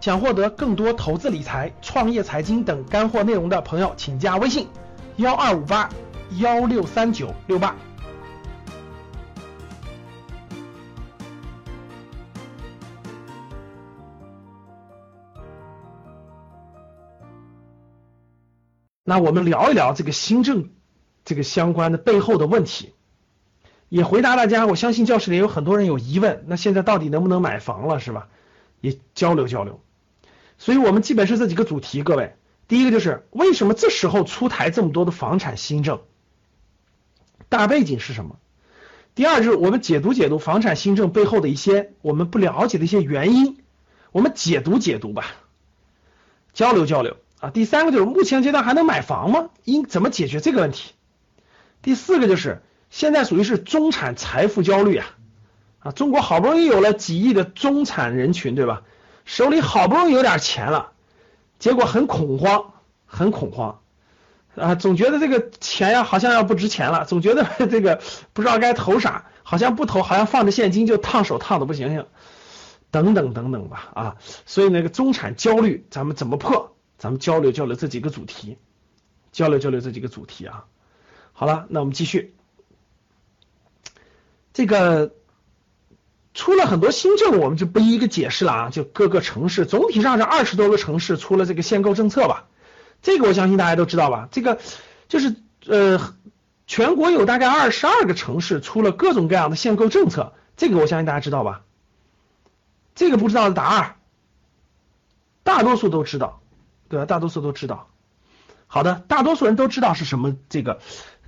[0.00, 4.68] 想获得更多投资理财、创业财经等干货内容的朋友，请加微信
[5.16, 5.90] 幺二五八
[6.38, 7.76] 幺六三九六八。
[19.02, 20.70] 那我们聊一聊这个新政
[21.24, 22.94] 这个相关的背后的问题，
[23.88, 24.66] 也回答大家。
[24.66, 28.28] 我相信教室里有很多人有疑问，那现在到底能不能买房了，是吧？
[28.80, 29.80] 也交流交流。
[30.58, 32.34] 所以我们基本是这几个主题，各位。
[32.66, 36.02] 第一个就是为什么这时候出台这么多的房产新政，
[37.48, 38.36] 大背景是什么？
[39.14, 43.56] 第二就是我们解读解读房产新政背后的一些我们不了解的一些原因，
[44.12, 45.24] 我们解读解读吧，
[46.52, 47.50] 交流交流啊。
[47.50, 49.48] 第三个就是目前阶段还能买房吗？
[49.64, 50.92] 应怎么解决这个问题？
[51.80, 55.06] 第四个就是现在属于是中产财富焦虑啊
[55.78, 58.82] 啊，中国好不容易有了几亿的中产人群，对吧？
[59.28, 60.92] 手里好不容易有点钱了，
[61.58, 62.72] 结果很恐慌，
[63.04, 63.78] 很恐慌
[64.56, 64.74] 啊！
[64.74, 68.00] 总觉得这个钱呀好像要不值钱了，总觉得 这个
[68.32, 72.06] 不知道该投啥，好像不投，好像放着现金就烫手烫的不行行，
[72.90, 74.16] 等等等等吧啊！
[74.46, 76.74] 所以那个中产焦虑，咱们怎么破？
[76.96, 78.56] 咱们交流交流这几个主题，
[79.30, 80.64] 交流交流这几个主题啊！
[81.34, 82.34] 好了，那我们继续
[84.54, 85.12] 这个。
[86.38, 88.70] 出了很多新政，我们就不一一个解释了啊。
[88.70, 92.44] 就各个城市，总体上是二十多个城市出了这个限购政策吧。
[93.02, 94.28] 这个我相信大家都知道吧。
[94.30, 94.60] 这个
[95.08, 95.34] 就是
[95.66, 96.14] 呃，
[96.68, 100.32] 全国有大概二十二个城市出了各种各样的限购政策。
[100.56, 101.62] 这个我相信大家知道吧。
[102.94, 103.96] 这个不知道的答二，
[105.42, 106.40] 大多数都知道，
[106.88, 107.04] 对吧？
[107.04, 107.88] 大多数都知道。
[108.68, 110.78] 好的，大多数人都知道是什么这个。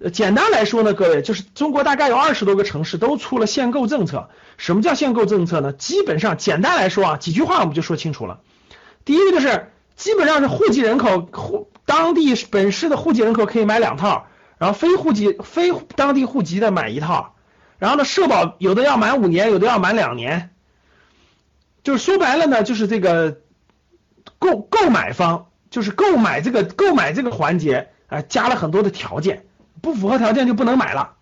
[0.02, 4.30] 呃，简单来说呢，各位就是中国大概有二十多个城市都出了限购政策。
[4.56, 5.74] 什么叫限购政策呢？
[5.74, 8.40] 基本上简单来说啊，几句话我们就说清楚了。
[9.04, 17.34] 第一个就是基本上是户籍人口户当地本市的户籍人口可以买两套，然后非户籍非当地户籍的买一套。
[17.78, 20.50] 然后呢，社保有的要满五年，有的要满两年。
[21.82, 23.40] 就是说白了呢，就是这个
[24.38, 29.44] 购购买方就是购买这个购买这个环节啊，加了很多的条件。
[29.82, 31.14] 不符合条件就不能买了，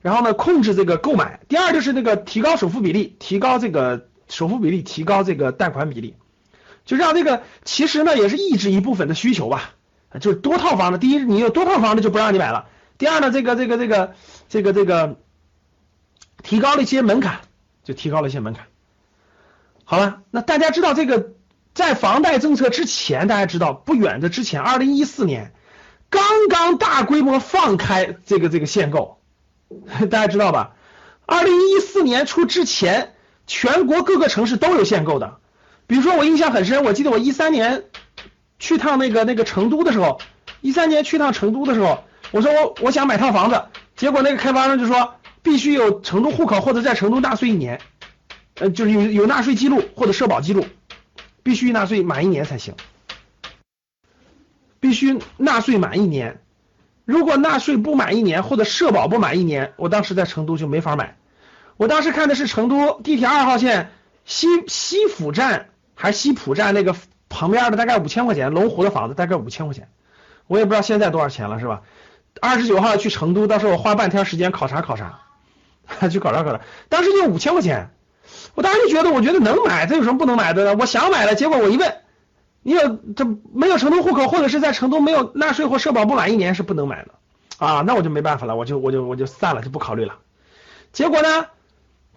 [0.00, 1.40] 然后呢，控制这个购买。
[1.48, 6.14] 第二就是那个提高首付比例，提高这个首付比例，提高这个贷款比例，
[6.84, 9.70] 就让这个其实呢也是抑制一部分的需求吧，
[10.20, 10.98] 就是多套房的。
[10.98, 12.66] 第一，你有多套房的就不让你买了；
[12.98, 14.14] 第二呢，这个这个这个
[14.48, 15.16] 这个这个
[16.42, 17.40] 提高了一些门槛，
[17.84, 18.66] 就提高了一些门槛。
[19.84, 21.32] 好了，那大家知道这个
[21.74, 25.52] 在房贷政策之前，大家知道不远的之前，二零一四年。
[26.16, 29.20] 刚刚大规模放开这个这个限购，
[30.10, 30.72] 大家知道吧？
[31.26, 33.14] 二零一四年初之前，
[33.46, 35.36] 全国各个城市都有限购的。
[35.86, 37.84] 比如说我印象很深，我记得我一三年
[38.58, 40.18] 去趟那个那个成都的时候，
[40.62, 43.62] 一三年去趟成都的时候，我说我我想买套房子，
[43.94, 47.80] 结果那个开发商就说必须有成都户口或者在成都纳税一年，
[48.54, 50.64] 呃，就是有有纳税记录或者社保记录，
[51.42, 52.74] 必须纳税满一年才行。
[54.86, 56.40] 必须纳税满一年，
[57.04, 61.16] 如果纳税不满一年或者社保不满一年，我当时在成都就没法买。
[61.76, 63.90] 我当时看的是成都地铁二号线
[64.24, 66.94] 西西府站还是西浦站那个
[67.28, 69.88] 旁边的，大概五千块钱，龙湖的房子大概五千块钱，
[70.46, 71.82] 我也不知道现在多少钱了，是吧？
[72.40, 75.18] 二十九号去成都，到时候我花半天时间考察考察，
[76.08, 76.60] 去考察考察。
[76.88, 77.90] 当时就五千块钱，
[78.54, 80.76] 我当时就觉得，我觉得能买，这有什么不能买的呢？
[80.78, 81.92] 我想买了，结果我一问。
[82.66, 87.12] 你有这没有成都户口，或者是在成都没有纳税或社保不满一年是不能买的
[87.58, 90.18] 啊，那我就没办法了，我就我就我就散了，就不考虑了。
[90.92, 91.46] 结果呢，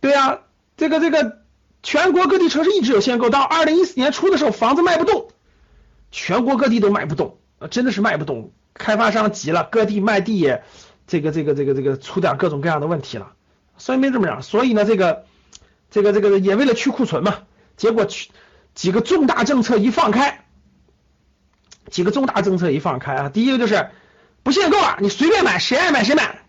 [0.02, 0.40] 对呀，
[0.76, 1.38] 这个这个
[1.84, 5.28] 全国各地城市一直有限购，到二零一四年初的时候房子卖不动，
[6.10, 7.38] 全国各地都卖不动，
[7.70, 10.64] 真的是卖不动，开发商急了，各地卖地也
[11.06, 13.34] 这个这个这个这个出点各种各样的问题了，
[13.78, 15.26] 所以没这么样，所以呢这个
[15.92, 17.36] 这个这个也为了去库存嘛，
[17.78, 18.32] 结果去。
[18.80, 20.46] 几个重大政策一放开，
[21.90, 23.90] 几个重大政策一放开啊，第一个就是
[24.42, 26.40] 不限购啊，你随便买，谁爱买谁买。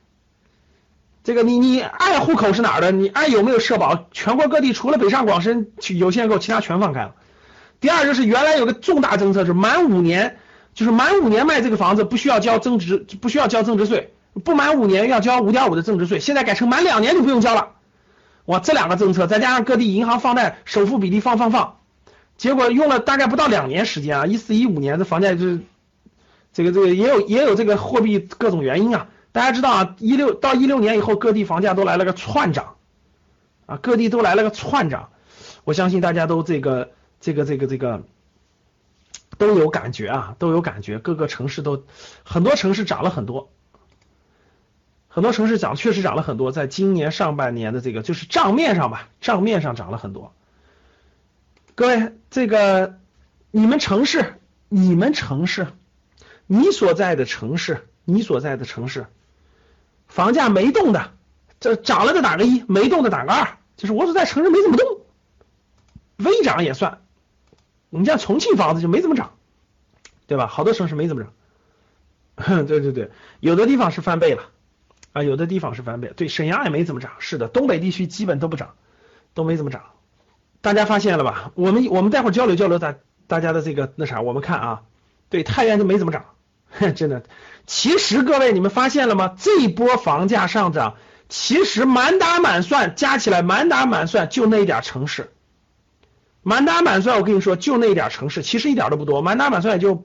[1.25, 7.17] 这个你你爱户口是哪儿的，你爱有没有社保，全国各地除了北上广深有限购，其他全放开了。
[7.81, 10.39] 第二就是原来有个重大政策是满五年，
[10.73, 17.73] 就是满五年卖这个房子不需要交增值，不需要交增值税，不满五年要交五点五的增值税，现在改成满两年就不用交了。
[18.45, 21.79] 哇，这两个政策再加上各地银行放贷首付比例放放放。
[22.41, 25.61] 结果用了大概不到两年时间啊，一四一五年的房价就是
[26.55, 29.09] 这个这个也有也有这个货币各种原因啊。
[29.31, 32.77] 大家知道啊，一六到一六年以后，各地房价都来了个窜涨
[33.67, 35.11] 啊，各地都来了个窜涨。
[35.65, 38.05] 我相信大家都这个这个这个这个
[39.37, 41.85] 都有感觉啊，都有感觉，各个城市都
[42.25, 43.51] 很多城市涨了很多，
[45.09, 50.33] 很多城市涨确实涨了很多，在今年上半年的这个就是账面上吧，账面上涨了很多。
[51.75, 52.99] 各位，这个
[53.51, 54.35] 你们城市，
[54.69, 55.69] 你们城市，
[56.47, 59.07] 你所在的城市，你所在的城市，
[60.07, 61.13] 房价没动的，
[61.59, 64.87] 这涨了的打个一，没动的打个二，就是我所在城市没怎么动，
[66.19, 67.01] 微涨也算。
[67.89, 69.35] 你像重庆房子就没怎么涨，
[70.27, 70.47] 对吧？
[70.47, 74.45] 好多城市没怎么涨， 对对对，有的地方是翻倍了
[75.13, 76.13] 啊，有的地方是翻倍。
[76.15, 78.75] 对，沈阳也没怎么涨，是的，东北地区基本都不涨，
[79.35, 79.83] 都没怎么涨。
[80.61, 81.53] 大家发现了吧？
[81.55, 82.97] 我们我们待会儿交流交流大
[83.27, 84.83] 大家的这个那啥，我们看啊，
[85.29, 86.25] 对，太原就没怎么涨，
[86.95, 87.23] 真的。
[87.67, 89.35] 其实各位你们发现了吗？
[89.39, 90.97] 这一波房价上涨，
[91.29, 95.31] 其实满打满算加起来满打满算就那一点城市。
[96.43, 99.21] 满打满算，我跟你说，就那一点城市，其实一点都不多。
[99.21, 100.05] 满打满算也就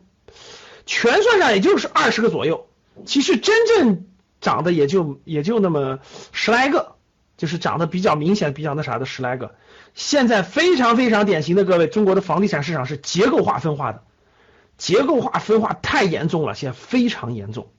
[0.85, 2.67] 全算上，也就是二十个左右。
[3.05, 4.05] 其实真正
[4.41, 5.99] 涨的也就也就那么
[6.33, 6.95] 十来个，
[7.37, 9.55] 就是涨得比较明显、比较那啥的十来个。
[9.95, 14.03] 现在非常非常典型的，各位，中国的房地产市场是结构化分化的，
[14.77, 17.69] 结构化分化太严重了，现在非常严重，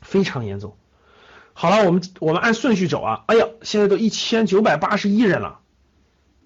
[0.00, 0.76] 非常严重。
[1.52, 3.24] 好了，我们我们按顺序走啊。
[3.26, 5.60] 哎呀，现在都一千九百八十一人了，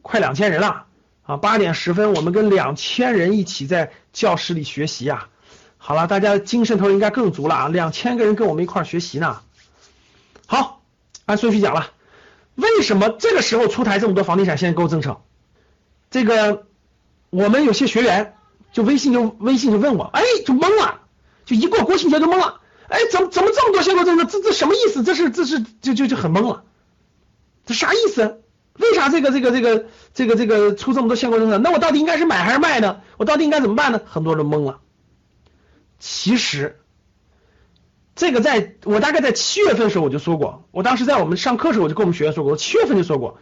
[0.03, 0.87] 快两千人了。
[1.23, 5.29] 啊，八点十分，我们跟两千人一起在教室里学习啊。
[5.79, 9.41] 好了，大家精神头应该更足了啊，两千个人跟我们一块学习呢。
[10.47, 10.83] 好，
[11.27, 11.93] 按顺序讲了，
[12.55, 15.21] 为什么这个时候出台这么多房地产限购政策？
[16.11, 16.67] 这个
[17.31, 18.35] 我们有些学员
[18.73, 21.01] 就微信就微信就问我，哎，就懵了，
[21.45, 24.25] 就一过国庆节就懵了，哎，怎么怎么这么多限购政策？
[24.25, 25.03] 这这什么意思？
[25.03, 26.65] 这是这是就就就很懵了，
[27.67, 28.43] 这啥意思？
[28.79, 31.59] 为啥这个这个这个这个这个出这么多限购政策？
[31.59, 33.01] 那我到底应该是买还是卖呢？
[33.19, 34.01] 我到底应该怎么办呢？
[34.07, 34.81] 很多人懵了。
[35.99, 36.81] 其实，
[38.21, 43.39] 这个在我大概在七月份的时候我就说过，我当时在我们上课的时候我就跟我们学员说过，我七月份就说过，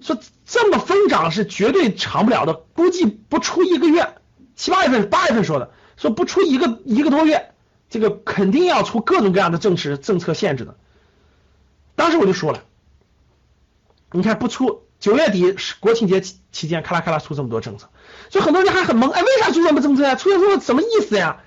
[0.00, 0.16] 说
[0.46, 4.14] 这么疯涨是绝对长不了的，估计不出一个月，
[4.54, 7.50] 七八月份八月份说的，说不出一个一个多月，
[7.90, 10.76] 这个肯定要出各种各样的政策政策限制的。
[11.96, 12.62] 当时我就说了。
[14.12, 17.88] 你看不出九月底国庆节期间，咔啦咔啦出这么多政策，
[18.28, 20.14] 就很多人还很懵，哎，为啥出这么政策呀？
[20.14, 21.42] 出这么什么意思呀？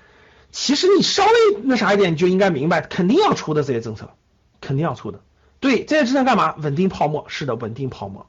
[0.58, 1.32] 其实你稍微
[1.64, 4.14] 那啥一点，你就应该明白，肯定要出的这些政策，
[4.62, 5.20] 肯定要出的。
[5.60, 6.54] 对，这些政策干嘛？
[6.56, 8.26] 稳定泡沫，是的，稳定泡沫。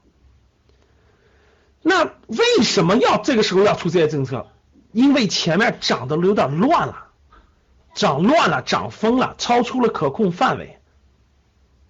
[1.80, 4.46] 那为什么要这个时候要出这些政策？
[4.92, 7.06] 因为前面涨的有点乱了，
[7.94, 10.78] 涨乱了，涨疯了，超出了可控范围。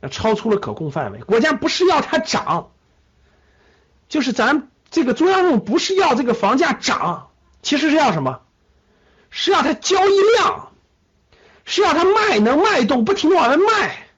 [0.09, 2.71] 超出了可控范围，国家不是要它涨，
[4.09, 7.31] 就是咱这个中央政府不是要这个房价涨，
[7.61, 8.43] 其实是要什么？
[9.41, 10.73] 是要它交易量，
[11.65, 14.09] 是要它卖能卖动，不停的往外卖。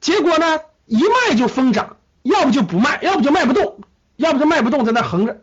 [0.00, 3.80] 结果呢，一卖就疯涨，要不就不卖，要不就卖不动，
[4.14, 5.42] 要不就卖不动在那横着，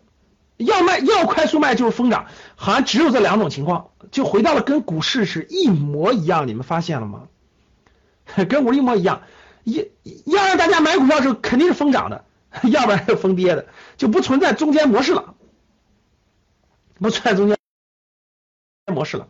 [0.55, 7.23] 要卖要快速卖就是疯涨，好像只有这两种情况，就回到了跟股市是一模一样，你们发现了吗？
[8.47, 9.23] 跟股一模一样。
[9.65, 9.83] 要
[10.25, 12.23] 要让大家买股票的时候肯定是疯涨的，
[12.63, 15.33] 要不然就疯跌的，就不存在中间模式了，
[16.97, 17.57] 不存在中间
[18.95, 19.27] 模式了。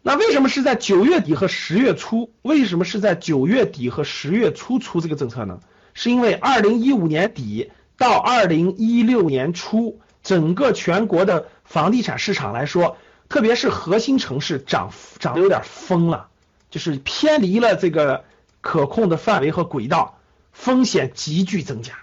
[0.00, 2.32] 那为什么是在九月底和十月初？
[2.40, 5.60] 为什么是在九月底和十月初出这个政策呢？
[5.92, 12.96] 是因为二零一五年底到二零一六年初，整个全国的房地产市场来说，
[13.28, 16.28] 特别是核心城市涨涨的有点疯了，
[16.70, 18.24] 就是偏离了这个。
[18.62, 20.18] 可控的范围和轨道，
[20.52, 21.94] 风险急剧增加，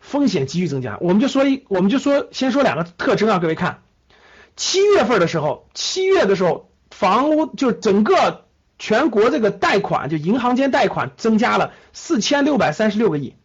[0.00, 0.98] 风险急剧增加。
[1.00, 3.82] 我们就说一，我们就说，先说两个特征啊，各位看，
[4.60, 8.44] 七月份的时候，七月的时候，房屋就整个
[8.78, 13.36] 全国这个贷款，就银行间贷款增加了四千六百三十六个亿，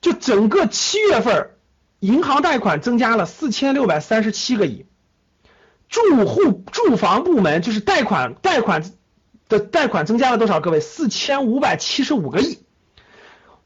[0.00, 1.56] 就整个七月份
[1.98, 4.86] 银行贷款增加了四千六百三十七个亿，
[5.88, 8.84] 住户住房部门就是贷款贷款。
[9.48, 10.60] 的贷款增加了多少？
[10.60, 12.58] 各位，四千五百七十五个亿，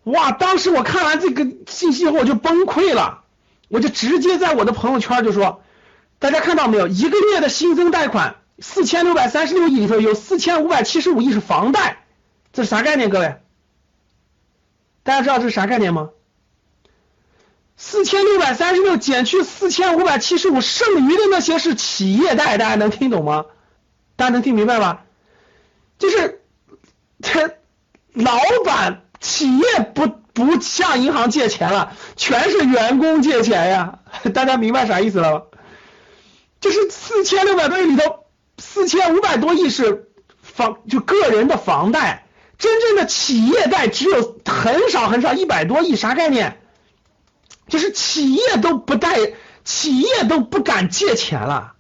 [0.05, 0.31] 哇！
[0.31, 3.25] 当时我看完这个信息后，我就崩溃了，
[3.67, 5.65] 我就直接在我的朋友圈就说：
[6.23, 6.87] 大家看到没有？
[6.87, 12.05] 一个月的新增贷款四千六百三十六亿里头，有四千五百七十五亿是房贷，
[12.52, 13.11] 这是啥概念？
[13.11, 13.41] 各位，
[15.02, 16.11] 大家知道这是啥概念吗？
[17.76, 23.47] 四千六百三十六减去四千五百七十五，剩余的那些是企业贷，大家能听懂吗？
[24.14, 25.00] 大家能听明白吗？
[25.99, 26.41] 就是
[27.21, 27.50] 他
[28.12, 33.99] 老板企业不不向银行借钱了，全是员工借钱呀，
[34.33, 35.43] 大家明白啥意思了吗？
[36.62, 38.25] 就是四千六百多亿里头，
[38.57, 40.09] 四千五百多亿是
[40.40, 42.26] 房就个人的房贷，
[42.57, 46.61] 真正的企业贷只有很少很少一百多亿，啥概念？
[47.69, 49.19] 就是企业都不贷，
[49.64, 51.75] 企业都不敢借钱了，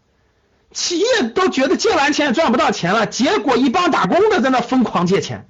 [0.72, 5.48] 企业都觉得借完钱也赚不到钱了，结果一帮打工的在那疯狂借钱。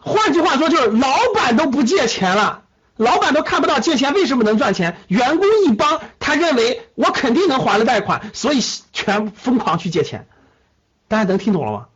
[0.00, 2.64] 换句话说，就是老板都不借钱了，
[2.96, 8.60] 老板都看不到借钱为什么能赚钱，员工一帮他认为我肯定能还了贷款，所以
[8.92, 10.26] 全疯狂去借钱。
[11.08, 11.86] 大家能听懂了吗？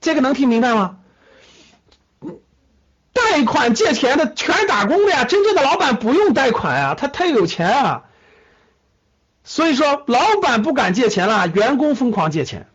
[0.00, 0.96] 这个能听明白吗？
[3.12, 8.04] 贷款借钱的全打工的呀，真正的老板不用贷款呀，他太有钱啊。
[9.44, 12.68] 所以说，老板不敢借钱了，员工疯狂借钱。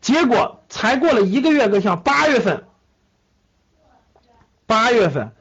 [0.00, 2.64] 结果才过了一个月，个像八月份，
[4.72, 5.32] 八月份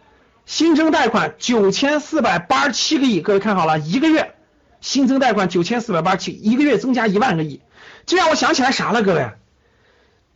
[0.46, 4.36] 新增贷款九千四百八十七个亿，各位看好了，一个月
[4.82, 7.62] 新增贷款九千四百八十七，一个月增加一万个亿，
[8.06, 9.32] 这让我想起来啥了，各位？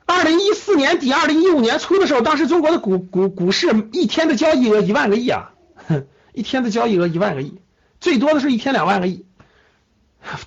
[0.06, 5.52] 二零一四年底、二零一五年初的时候，当时中国的股股股市一天的交易额一万个亿啊，
[6.32, 7.60] 一天的交易额一万个亿，
[8.00, 9.26] 最多的是一天两万个亿。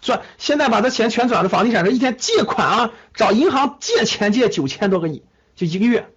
[0.00, 5.22] 转现在把这钱全转到房地产上，一天借款啊，找银行借钱借九千多个亿，
[5.54, 6.08] 就一个月。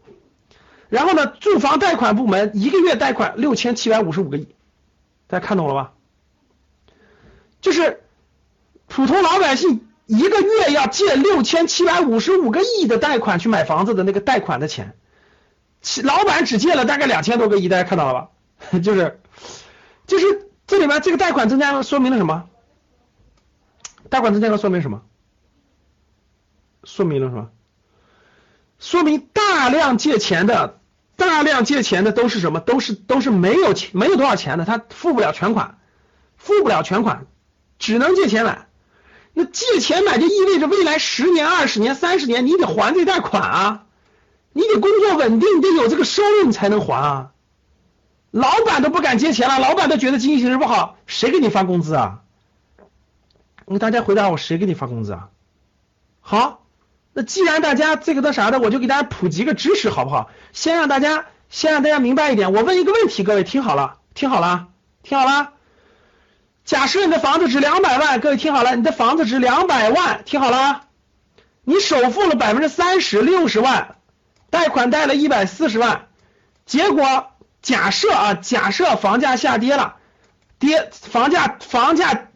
[0.91, 4.49] 然后呢，住房贷款部门一个月贷款六千七百五十五个亿，
[5.27, 5.93] 大家看懂了吧？
[7.61, 8.03] 就是
[8.87, 14.97] 普通老百姓一个月要借六千七百五十五个亿的贷款去买房子的那个贷款的钱，
[16.03, 18.29] 老板只借了大概两千多个亿，大家看到了吧？
[18.83, 19.21] 就是
[20.07, 22.49] 就是这里面这个贷款增加了，说明了什么？
[24.09, 25.03] 贷款增加了说明什么？
[26.83, 27.49] 说明了什么？
[28.77, 30.80] 说明大量借钱的，
[31.21, 32.59] 大量借钱的都是什么？
[32.59, 35.77] 都是都是没有钱，没有多少钱的，他付不了全款，
[36.35, 37.27] 付不了全款，
[37.77, 38.67] 只能借钱买。
[39.33, 43.85] 那借钱买就意味着未来十年、二十年、三十年，你得还这贷款啊，
[44.51, 47.31] 你得工作稳定，得有这个收入你才能还啊。
[48.31, 52.21] 老板都不敢借钱了，老板都觉得经济形势不好，谁给你发工资啊？
[53.65, 55.29] 我给大家回答我，谁给你发工资啊？
[56.19, 56.60] 好，
[57.13, 60.29] 那既然大家这个那啥的，我就给大家普及个知识，好不好？
[60.53, 62.53] 先让大家先让大家明白一点。
[62.53, 64.67] 我问一个问题，各位听好了，听好了，
[65.03, 65.51] 听好了。
[66.63, 70.83] 假设你的房子值两百万，各位听好了，你的房子值两百万，听好了。
[71.63, 73.95] 你首付了百分之三十，六十万，
[74.49, 76.07] 贷款贷了一百四十万，
[76.65, 79.95] 结果假设啊，假设房价下跌了，
[80.59, 82.27] 跌房价房价。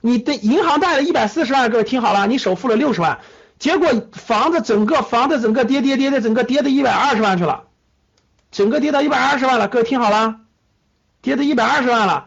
[0.00, 3.18] 你的银行贷了一百四十万，各位听好了，你首付了六十万，
[3.58, 7.64] 结果房子整个房子整个跌跌跌的，整个跌到一百二十万去了，
[8.50, 10.36] 整个跌到一百二十万了，各位听好了，
[11.22, 12.26] 跌到一百二十万了，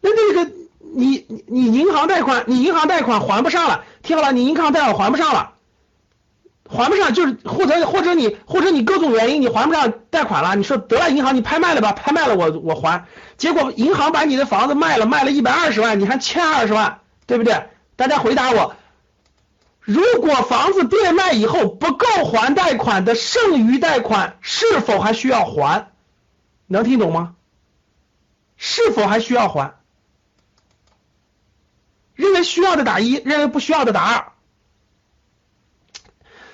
[0.00, 0.50] 那那个
[0.94, 5.52] 你你银行贷款，你银行贷款还不上了，听好了，你银行贷款还不上了。
[6.68, 13.04] 还不上，就是或者或者你或者你各种原因你还不上贷款了，你说得了银行你拍卖了吧，拍卖了我我还，
[13.36, 17.68] 结果银行把你的房子卖了，卖了一百二十万，你还欠二十万，对不对？
[17.94, 18.74] 大家回答我，
[19.86, 25.92] 如果房子变卖以后不够还贷款的剩余贷款，是否还需要还？
[26.66, 27.36] 能听懂吗？
[28.56, 29.76] 是否还需要还？
[32.14, 34.32] 认为需要的打一，认为不需要的打二。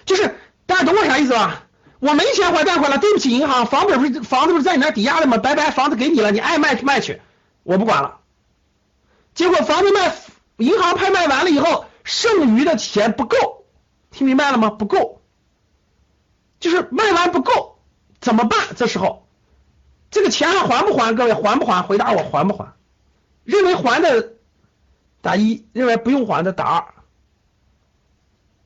[0.05, 0.37] 就是
[0.67, 1.65] 大家懂我啥意思吧？
[2.01, 5.39] 我没钱还贷款了，对不起银行，房本不是房子不是在你那抵押的吗？
[5.39, 7.23] 拜拜，房子给你了，你爱卖卖去，
[7.63, 8.19] 我不管了。
[9.35, 10.15] 结果房子卖，
[10.59, 13.65] 银行拍卖完了以后，剩余的钱不够，
[14.11, 14.71] 听明白了吗？
[14.71, 15.23] 不够，
[16.61, 17.79] 就是卖完不够，
[18.21, 18.59] 怎么办？
[18.77, 19.27] 这时候
[20.11, 21.15] 这个钱还还不还？
[21.15, 21.83] 各位还不还？
[21.83, 22.73] 回答我还不还？
[23.45, 24.35] 认为还的
[25.21, 26.95] 打一，认为不用还的打二，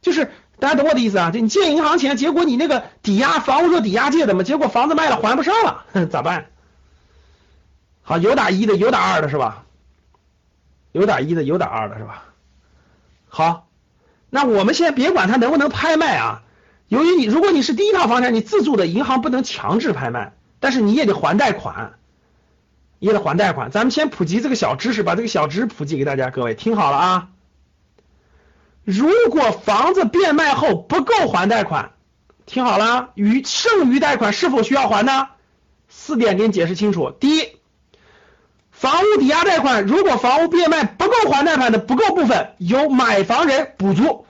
[0.00, 0.31] 就是。
[0.59, 1.31] 大家懂我的意思啊？
[1.31, 6.47] 就你借银行钱，结果你那个抵押房屋做抵押借的嘛，结果房子卖了还不上了，咋办？
[8.00, 9.66] 好，有打一的，有打二的是吧？
[10.93, 12.25] 有打一的，有打二的是吧？
[13.37, 13.69] 好，
[14.31, 16.43] 那我们先别管它能不能拍卖啊。
[16.88, 21.99] 由于你如果你是第一套房产，你自住的，银行不能强制拍卖，但是你也得还贷款，
[22.99, 23.71] 也得还贷款。
[23.71, 27.28] 咱们先普及这个小知识，把这个小知识普及给大家，各位听好了啊。
[28.85, 31.90] 如果房子变卖后不够还贷款，
[32.47, 35.28] 听好了，余剩余贷款是否需要还呢？
[35.90, 37.11] 四点给你解释清楚。
[37.11, 37.55] 第一，
[38.76, 44.26] 房屋抵押贷款，如果房屋变卖不够还贷款的不够部分，由买房人补足。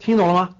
[0.00, 0.50] 听懂了吗？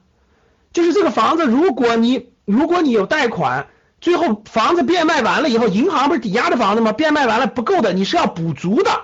[0.73, 3.67] 就是这个房子，如果你如果你有贷款，
[4.01, 6.93] 最后房子变卖完了以后，银行不是抵押的房子吗？
[6.93, 9.03] 变卖完了不够的，你是要补足的。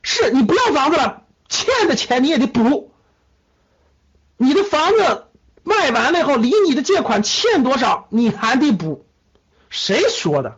[0.00, 2.90] 是你不要房子了，欠的钱你也得补。
[4.38, 5.26] 你的房子
[5.62, 9.04] 卖完了以后，离你的借款欠多少，你还得补。
[9.68, 10.56] 谁说的？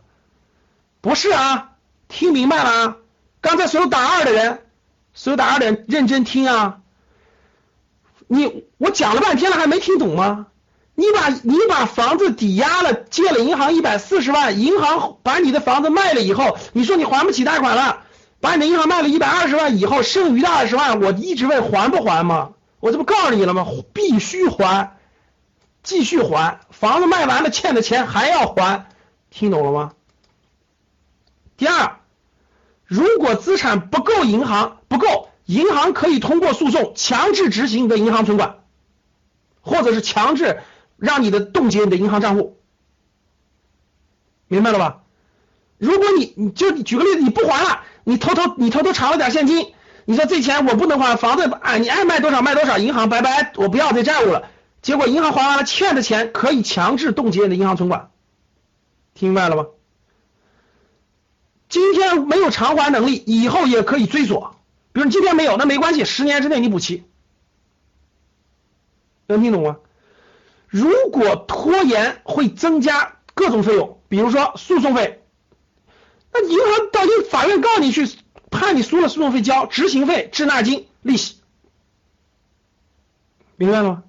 [1.00, 1.67] 不是啊，
[2.09, 2.97] 听明白了啊？
[3.41, 4.62] 刚才所有打二的人，
[5.15, 6.81] 所有打二的人认真听啊！
[8.27, 10.47] 你我讲了半天了，还没听懂吗？
[10.95, 18.03] 你把你把房子抵押了，借了银行一百四十万，银行把你的房子卖了以后，你说你还不起贷款了，
[18.41, 22.50] 把你的银行卖了一百二十万以后，剩余的二十万，我一直问还不还吗？
[22.81, 23.65] 我这不告诉你了吗？
[23.93, 24.97] 必须还，
[25.85, 28.88] 继续还，房子卖完了欠的钱还要还，
[29.31, 29.93] 听懂了吗？
[31.57, 31.98] 第二，
[32.88, 38.61] 如果资产不够，银行不够，银行可以通过诉讼强制执行你的银行存款，
[39.61, 40.61] 或者是强制
[40.97, 42.57] 让你的冻结你的银行账户，
[44.47, 45.02] 明白了吧？
[45.76, 49.75] 如果你你就举个例子，你不还了，你偷偷你偷偷藏了点现金，
[50.07, 54.49] 你说这钱我不能还，房子啊你爱卖多少卖多少，银行拜拜，我不要这债务了。
[54.80, 58.11] 结果银行还完了欠的钱，可以强制冻结你的银行存款，
[59.12, 59.66] 听明白了吗？
[61.68, 64.56] 今天没有偿还能力，以后也可以追索。
[64.92, 67.04] 比如你今天没有，那没关系，十年之内你补齐。
[69.26, 69.76] 能听懂吗？
[70.66, 75.22] 如果拖延会增加各种费用，比如说诉讼费，
[76.32, 78.08] 那银行到底法院告你去，
[78.50, 81.37] 判你输了，诉讼费交，执行费、滞纳金、利息，
[83.56, 84.02] 明白了吗？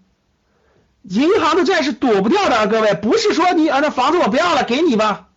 [1.03, 5.29] 银行的债是躲不掉的，啊各位，不是说你啊那房子我不要了，给你吧，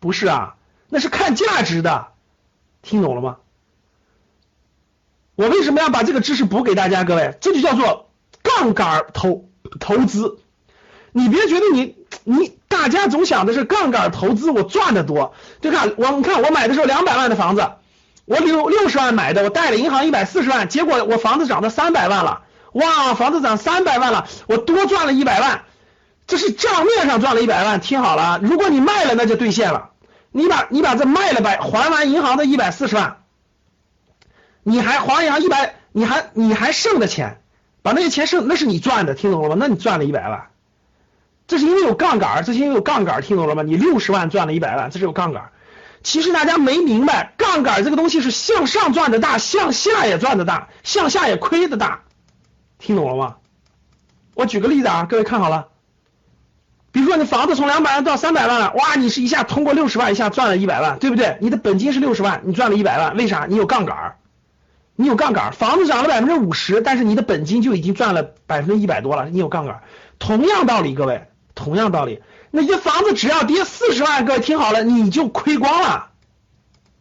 [0.00, 0.56] 不是啊。
[0.92, 2.08] 那是看价值的，
[2.82, 3.36] 听懂了吗？
[5.36, 7.02] 我为什么要把这个知识补给大家？
[7.02, 8.10] 各位，这就叫做
[8.42, 9.48] 杠杆投
[9.80, 10.38] 投资。
[11.12, 15.32] 你别觉得你你大家总想的是杠杆投资，我赚的多。
[15.62, 17.66] 就看我，你看我买的时候两百万的房子，
[18.26, 25.64] 我六六十万买的，我贷了银行一百四十万，结果我房子涨到三百万了，哇，房子涨三百万了，我多赚了一百万，
[26.26, 27.80] 这是账面上赚了一百万。
[27.80, 29.88] 听好了，如果你卖了，那就兑现了。
[30.32, 33.22] 你把你把这卖了呗，还完银行的一百四十万，
[34.62, 37.42] 你还还银行一百，你还你还剩的钱，
[37.82, 39.56] 把那些钱剩那是你赚的，听懂了吗？
[39.58, 40.48] 那你赚了一百万，
[41.46, 43.62] 这是因为有杠杆，这是因为有杠杆，听懂了吗？
[43.62, 45.50] 你六十万赚了一百万，这是有杠杆。
[46.02, 52.00] 其实大家没明白，杠杆这个东西是向上赚的大，向下也赚的大，向下也亏的大，
[52.78, 53.36] 听懂了吗？
[54.34, 55.68] 我举个例子啊，各位看好了。
[56.92, 61.38] 比如说你房子从两百万到三百万了，哇，你是一下通过六十万一下赚了一百万，对不对？
[61.40, 63.46] 你的本金是六十万，你赚了一百万，为啥？
[63.48, 64.16] 你有杠杆，
[64.94, 69.80] 你有杠杆，房子涨了百分之五十，但是你的本金就已经赚了百分之一百多了，你有杠杆。
[70.18, 76.10] 同样道理，各位，同样道理，那些房子只要跌四十万，各位听好了，你就亏光了，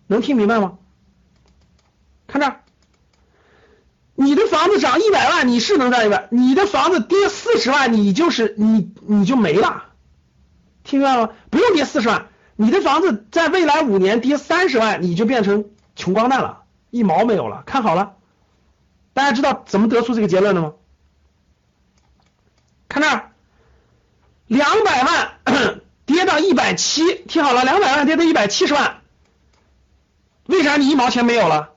[0.08, 0.76] 能听明白吗？
[2.28, 2.61] 看这。
[4.22, 9.86] 你的房子涨一百万，你是能赚一百；你的房子跌四十万，你就是你你就没了。
[10.84, 11.34] 听明白了吗？
[11.50, 16.60] 不用跌四十万，你的房子在未来五年跌三十万，你就变成穷光蛋了，
[16.92, 17.64] 一毛没有了。
[17.66, 18.14] 看好了，
[19.14, 20.74] 大家知道怎么得出这个结论的吗？
[22.88, 23.32] 看这儿，
[24.46, 29.02] 两百万 跌到一百七，听好了，两百万跌到一百七十万，
[30.46, 31.71] 为啥你一毛钱没有了？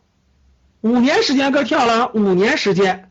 [0.84, 3.10] 五年时间，各位听好了，五年时间，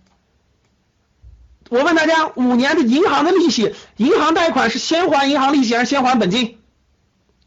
[1.69, 6.59] 我问大家，五年的银行的利息，银行贷款是先还银行利息还是先还本金？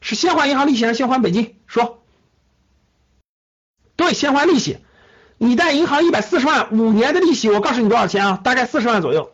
[0.01, 1.55] 是先还银行利息还是先还本金？
[1.69, 2.03] 说，
[3.95, 4.79] 对，先还利息。
[5.39, 8.41] 你贷银行一百四十万，五年的利息，我告诉你多少钱啊？
[8.43, 9.31] 大概四十万左右，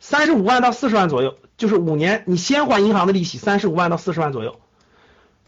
[0.00, 4.58] 三十五万到四十万左右，就是五年你先还银行的利息，三十五万到四十万左右。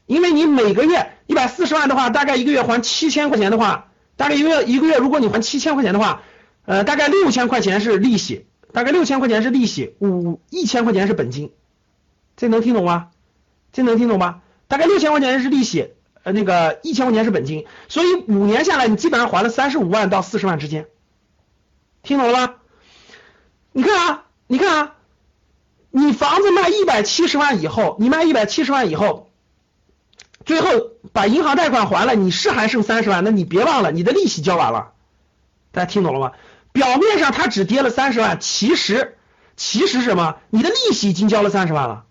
[0.04, 3.88] 因为你每个月一百四十万的话，大概一个月还七千块钱的话。
[4.16, 6.22] 大概一个月一个月，如果你还七千块钱的话，
[6.64, 11.52] 呃，大概六千块钱是利息，大概六千块钱是利息，五一千块钱是本金，
[12.36, 13.10] 这能听懂吗？
[13.72, 14.40] 这能听懂吗？
[14.68, 15.90] 大概六千块钱是利息，
[16.22, 20.86] 呃，那个一千块钱是本金，所以五年下来，你基本上还了三十五万到四十万之间，
[22.02, 22.54] 听懂了吗？
[23.72, 24.94] 你看啊，你看啊，
[25.90, 29.25] 你房子卖一百七十万以后，你卖一百七十万以后。
[30.46, 34.92] 最后把银行贷款还了，你是还剩三十万，那你别忘了你的利息交完了，
[35.72, 36.32] 大家听懂了吗？
[36.72, 39.16] 表面上它只跌了三十万，其实
[39.56, 40.36] 其实什么？
[40.50, 42.04] 你的利息已经交了三十万了，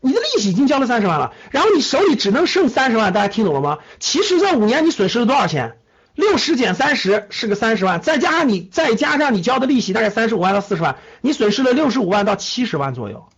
[0.00, 3.78] 你的利息已经交了三十万了，然后你手里只能剩三十万，大家听懂了吗？
[4.00, 5.76] 其实这五年你损失了多少钱？
[6.16, 13.28] 六十减三十是个三十万，再加上你再加上你交的利息，大概三十五万到四十万，你损失了六十五万到七十万左右，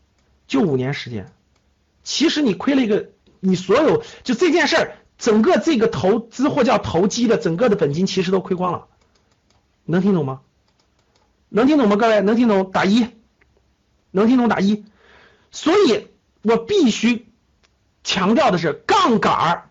[0.48, 1.30] 就五年时间。
[2.02, 3.10] 其实你亏了一个，
[3.44, 8.86] 你所有就这件事儿，整个这个投资或叫投机的整个的本金其实都亏光了，
[9.84, 10.42] 能听懂吗？
[11.48, 11.96] 能听懂吗？
[11.96, 13.08] 各位能听懂打一，
[14.12, 14.84] 能听懂打一。
[15.50, 16.06] 所以
[16.42, 17.26] 我必须
[18.04, 19.70] 强调的是，杠杆儿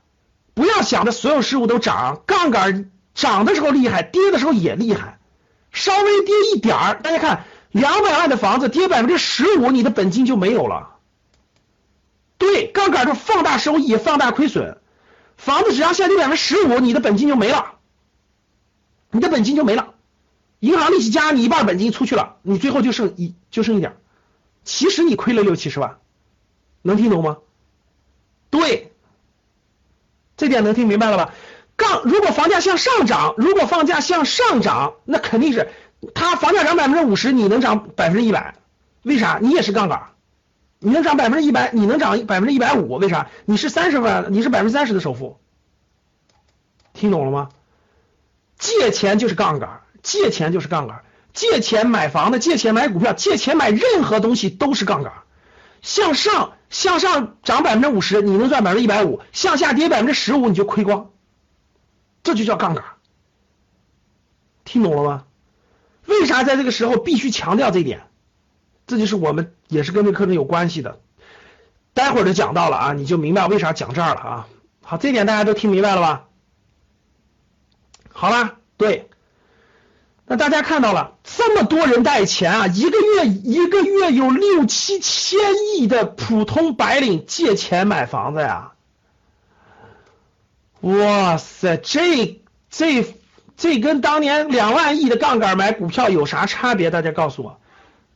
[0.54, 5.20] 不要想着所有事物都涨，杠杆儿涨的时候厉害，跌的时候也厉害，
[5.72, 10.91] 稍微跌一点儿，大家看两百万的房子跌百分之十五，你的本金就没有了。
[12.42, 14.80] 对，杠杆就放大收益，放大亏损，
[15.38, 17.76] 房子只要下跌百分之十五，你的本金就没了，
[19.12, 19.94] 你的本金就没了。
[20.60, 23.96] 银行利息加你一半本金出去了，你最后就剩一就剩一点，
[24.64, 26.00] 其实你亏了六七十万，
[26.82, 27.38] 能听懂吗？
[28.50, 28.92] 对，
[30.36, 31.36] 这点能听明白了吧？
[31.76, 35.70] 杠如果房价向上涨，如果房价向上涨，那肯定是
[36.16, 38.56] 它房价涨百分之五十，你能涨百分之一百，
[39.04, 39.38] 为啥？
[39.40, 40.10] 你也是杠杆，
[40.84, 43.30] 你能涨百分之一百，你能涨百分之一百五，为啥？
[43.46, 45.40] 你是三十万，你是百分之三十的首付，
[46.94, 47.50] 听懂了吗？
[48.58, 49.82] 借钱就是杠杆。
[50.02, 55.14] 借钱就是杠杆，借钱买房子，借钱买股票，借钱买任何东西都是杠杆。
[55.84, 61.12] 向上向上涨百分之五十，你能赚百分之一百五；向下跌百分之十五，你就亏光。
[62.24, 62.84] 这就叫杠杆，
[64.66, 65.26] 听懂了吗？
[66.08, 68.08] 为啥在这个时候必须强调这一点？
[68.92, 71.00] 这就是我们也是跟这课程有关系的。
[71.94, 74.48] 待会儿就讲到了啊，你就明白为啥讲这儿了啊。
[74.84, 76.26] 好，这点大家都听明白了吧？
[78.12, 79.08] 好啦，对。
[80.26, 85.40] 那大家看到了，这么多人贷钱啊，一个月一个月有六七千
[85.74, 88.74] 亿的普通白领借钱买房子呀！
[90.82, 93.16] 哇塞，这这
[93.56, 96.90] 这跟当年两万亿的杠杆买股票有啥差别？
[96.90, 97.61] 大家告诉我，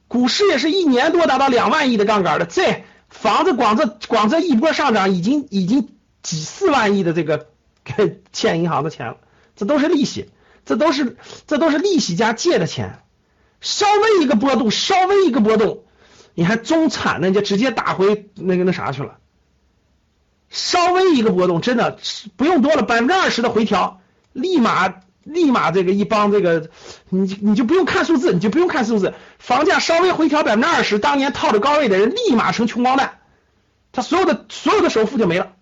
[0.07, 5.89] 股市也是一年多达到两万亿的杠杆的，这房子光这光这一波上涨，已经已经
[6.21, 7.47] 几四万亿的这个
[8.31, 9.17] 欠银行的钱了，
[9.55, 10.29] 这都是利息。
[10.67, 11.15] 这都是
[11.45, 13.03] 这都是利息加借的钱，
[13.61, 15.83] 稍微一个波动，稍微一个波动，
[16.33, 19.17] 你还中产呢，就直接打回那个那啥去了。
[20.49, 21.99] 稍微一个波动，真的
[22.35, 24.01] 不用多了，百分之二十的回调，
[24.33, 24.89] 立马
[25.25, 26.69] 立马这个一帮这个，
[27.09, 33.19] 你你就不用看数字，你就不用看数字，房价稍微回调百分之二十，当年套着高位的人立马成穷光蛋，
[33.91, 35.53] 他所有的所有的首付就没了，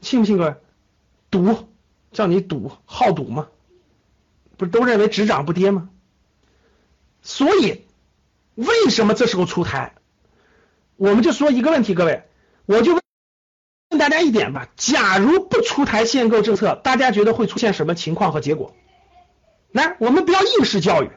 [0.00, 0.56] 信不信各位？
[1.30, 1.68] 赌，
[2.10, 3.46] 叫你赌，好赌吗？
[4.56, 5.88] 不是都认为只涨不跌吗？
[7.22, 7.84] 所以
[8.56, 9.94] 为什么这时候出台？
[10.96, 12.24] 我们就说一个问题，各位，
[12.66, 13.03] 我就问
[14.04, 18.74] 大家一点吧：假如不出台限购政策，大家觉得会出现什么情况和结果？
[19.72, 21.10] 来，我们不要应试教育，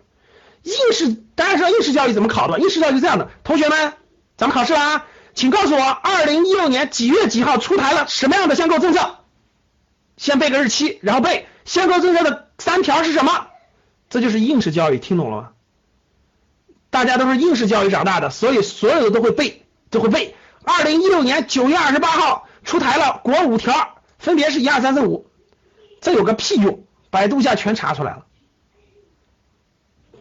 [0.63, 2.59] 应试大家知道应试教育怎么考的？
[2.59, 3.93] 应试教育是这样的，同学们，
[4.37, 9.17] 咱们考试了啊，请告诉我，二零一六年几月几号出台了什么样的限购政策？
[10.15, 12.47] 先背个日期，然后背限购政策的。
[12.59, 13.47] 三条是什么？
[14.09, 15.49] 这就是应试教育，听懂了吗？
[16.89, 20.35] 大家都是应试教育长大的，所以所有的都会背，都会背。
[20.63, 25.25] 二零一六年九月二十八号出台了国五条，分别是一二三四五，
[26.01, 26.83] 这有个屁用？
[27.09, 28.25] 百度一下全查出来了。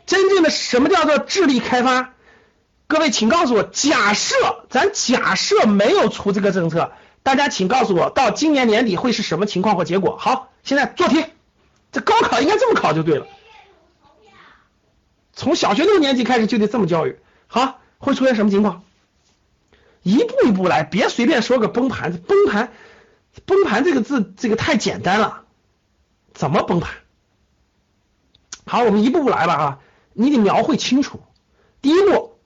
[0.07, 2.15] 真正的什么叫做智力开发？
[2.87, 4.37] 各位，请告诉我，假设
[4.71, 6.93] 咱假设没有出这个政策，
[7.25, 10.17] 大家请告诉我，到今年年底会是什么情况或结果？
[10.17, 11.25] 好，现在做题。
[11.91, 13.27] 这高考应该这么考就对了，
[15.33, 17.19] 从小学六年级开始就得这么教育。
[17.49, 18.85] 好，会出现什么情况？
[20.07, 22.17] 一步一步来，别随便说个崩盘。
[22.17, 22.73] 崩盘，
[23.45, 25.43] 崩盘这个字，这个太简单了。
[26.33, 26.95] 怎么崩盘？
[28.67, 29.79] 好，我们一步步来吧啊！
[30.13, 31.21] 你得描绘清楚。
[31.83, 32.39] 第一步，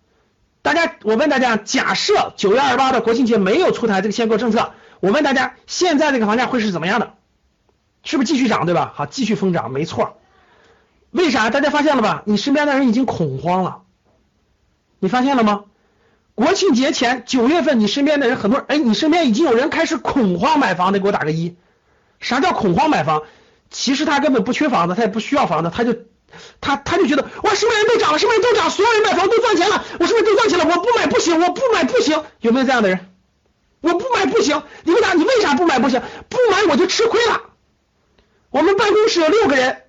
[0.63, 7.13] 大家，我问大家，假设九月二十八的国庆节没有出台这个限购政策，我问大家，现在这个房价会是怎么样的？
[8.05, 8.95] 是不是继续涨，对吧？
[8.95, 10.19] 好，继续疯涨，没错。
[11.11, 11.51] 为啥？
[11.51, 12.23] 大家发现了吧？
[12.25, 13.83] 你身边的人已经恐慌了，
[14.99, 15.65] 你发现了吗？
[16.41, 21.55] 国庆节前九月份，你身边的人很多，哎，你身边已经有人开始恐慌买房的，给我打个一。
[22.19, 23.25] 啥叫恐慌买房？
[23.69, 25.95] 其实他根本不缺房子，他也不需要房子，他就
[26.63, 30.65] 他他就觉得，哇，什么人都涨了，什么人都涨，所有人买房都赚钱了，我是不是都赚钱了？
[30.65, 33.11] 我不买不行，我不买不行，有没有这样的人？
[33.83, 35.13] 我不买不行，你为啥？
[35.13, 36.01] 你为啥不买不行？
[36.31, 37.43] 不买我就吃亏了。
[38.49, 39.83] 我们办公室有六个人，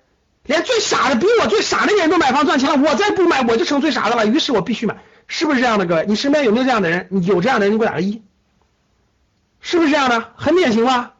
[0.44, 4.26] 连最傻的比我最傻的人都买房赚钱了，我再不买我就成最傻的了。
[4.26, 4.98] 于是我必须买，
[5.34, 5.86] 是不是这样的？
[5.86, 7.06] 各位，你身边有没有这样的人？
[7.08, 8.22] 你有这样的人，你给我打个一，
[9.60, 10.28] 是不是这样的？
[10.36, 11.14] 很典型吧？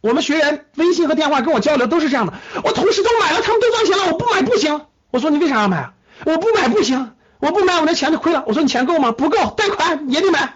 [0.00, 2.34] 我们学员微信和电话跟我交流都是这样的。
[2.62, 4.86] 我同事都买了，他们都赚钱了，我不买不行。
[5.10, 5.94] 我说你为啥要买啊？
[6.24, 8.44] 我不买不行，我不买我那钱就亏了。
[8.46, 9.10] 我说你钱够吗？
[9.10, 10.54] 不够，贷款也得买。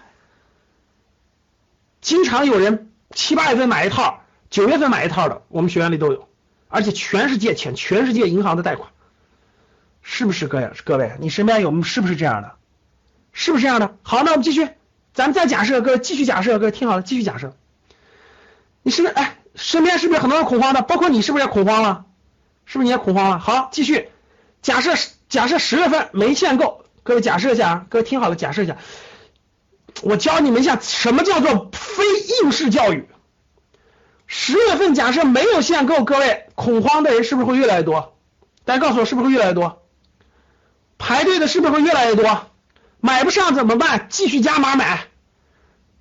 [1.99, 6.29] 经常有人七八月份买一套，九月份买一套的，我们学员里都有，
[6.69, 8.89] 而且全是借钱，全世界银行的贷款，
[10.09, 10.71] 是不是各位？
[10.85, 12.53] 各位，你身边有是不是这样的？
[13.33, 13.97] 是不是这样的？
[14.03, 14.69] 好，那我们继续，
[15.13, 17.53] 咱们再假设，各位继续假设，各位听好了，继续假设，
[18.83, 20.81] 你是不是哎，身边是不是很多人恐慌的？
[20.81, 22.05] 包括你是不是也恐慌了？
[22.65, 23.37] 是不是你也恐慌了？
[23.37, 24.09] 好，继续
[24.61, 24.95] 假设，
[25.27, 28.77] 假设十月份没限购，各位假设一下啊，各位听好了，假设一下。
[30.03, 32.03] 我教你们一下什么叫做非
[32.41, 33.09] 应试教育。
[34.25, 38.15] 十月份假设没有限购，各位恐慌的人是不是会越来越多？
[38.63, 39.83] 大家告诉我是不是会越来越多？
[41.07, 42.51] 排队的是不是会越来越多？
[42.99, 44.07] 买不上怎么办？
[44.09, 45.05] 继续加码买。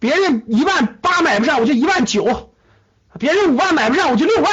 [0.00, 2.24] 别人一万八买不上，我就一万九；
[3.16, 4.50] 别人五万买不上，我就六万；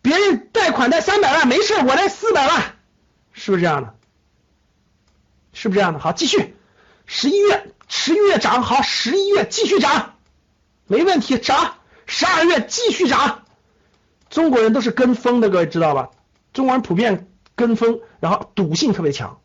[0.00, 2.76] 别人贷款贷三百万没事，我贷四百万，
[3.32, 3.94] 是不是这样的？
[5.52, 5.98] 是不是这样的？
[5.98, 6.54] 好，继续。
[7.06, 7.72] 十一月。
[7.88, 10.14] 十一月涨好，十一月继续涨，
[10.86, 11.74] 没问题，涨。
[12.06, 13.42] 十二月继续涨。
[14.30, 16.10] 中国人都是跟风的，各位知道吧？
[16.52, 17.26] 中国人普遍
[17.66, 19.38] 跟风，然后赌性特别强。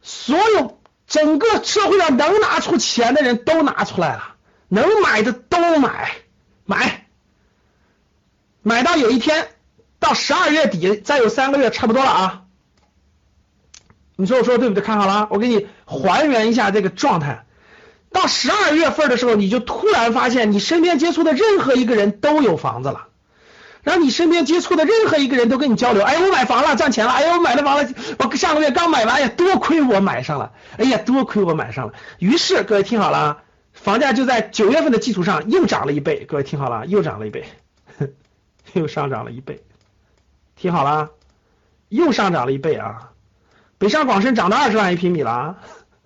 [0.00, 4.36] 所有整个社会上能拿出钱的人都拿出来了，
[4.68, 6.12] 能买的都买，
[6.64, 7.06] 买，
[8.62, 9.48] 买到有一天
[9.98, 12.42] 到十二月底，再有三个月差不多了啊。
[14.16, 14.82] 你说我说的对不对？
[14.82, 17.44] 看好了，我给你还原一下这个状态。
[18.12, 23.08] 到十二月份的时候，你就突然发现，你身边接触的任何一个人都有房子了，
[23.82, 27.88] 然后你身边接触的任何一个人都跟你交流，哎，我买房了，赚钱了，哎呀，我买了房了，
[28.18, 31.94] 我上个月刚买完，呀，多亏我买上了，哎呀，多亏我买上了。
[32.18, 33.38] 于是各位听好了，
[33.72, 36.24] 房价就在九月份的基础上又涨了一倍。
[36.28, 37.44] 各位听好了，又涨了一倍，
[38.74, 39.62] 又上涨了一倍。
[40.56, 41.10] 听好了，
[41.88, 43.12] 又上涨了一倍啊！
[43.78, 45.56] 北上广深涨到二十万一平米了啊，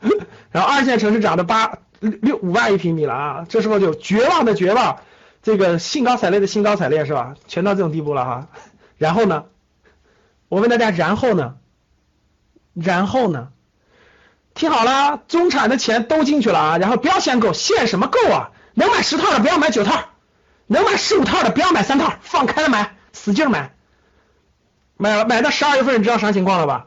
[0.53, 5.01] 然后二线城市涨到八六五万一平米了啊，这时候就绝望的绝望，
[5.45, 7.37] 这个兴高采烈的兴高采烈是吧？
[7.47, 8.49] 全到这种地步了哈。
[8.97, 9.45] 然后呢，
[10.49, 11.57] 我问大家，然后呢？
[12.73, 13.49] 然后呢？
[14.55, 18.53] 听好了，中产的钱都进去了啊，然后不要限购，限什么购啊？
[18.73, 20.05] 能买十套的不要买九套，
[20.67, 23.75] 能买十五套的不要买三套，放开了买，使劲买，
[24.97, 26.87] 买了买到十二月份，你知道啥情况了吧？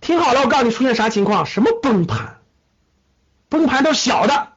[0.00, 1.44] 听好了，我告诉你出现啥情况？
[1.44, 2.38] 什么崩盘？
[3.50, 4.51] 崩盘都是小的。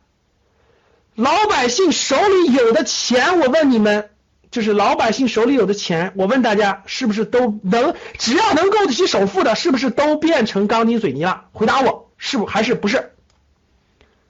[1.16, 4.10] 老百姓手里有的钱，我问你们，
[4.52, 7.96] 就是老百姓手里有的钱，我问大家，是不是都能？
[8.18, 11.46] 只要能够得起首付的，是不是都变成钢筋水泥了？
[11.54, 13.14] 回答我，是不还是不是？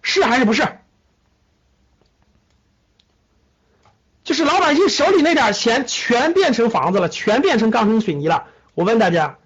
[0.03, 0.77] 是还是不是？
[4.23, 8.45] 就是老百姓手里那点钱，全变成房子了，全变成钢筋水泥了。
[8.75, 9.39] 我问大家，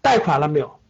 [0.00, 0.80] 贷款了没有？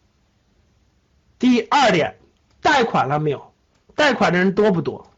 [1.41, 2.19] 第二点，
[2.61, 3.53] 贷款了没有？
[3.97, 5.10] 贷款的人多不多？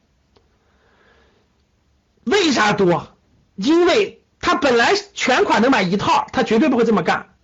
[2.25, 3.09] 为啥多？
[3.55, 7.35] 因为他本来全款能买一套，他绝对不会这么干，